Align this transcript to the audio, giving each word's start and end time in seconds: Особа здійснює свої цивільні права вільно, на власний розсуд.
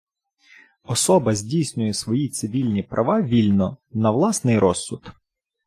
Особа 0.83 1.35
здійснює 1.35 1.93
свої 1.93 2.29
цивільні 2.29 2.83
права 2.83 3.21
вільно, 3.21 3.77
на 3.91 4.11
власний 4.11 4.59
розсуд. 4.59 5.11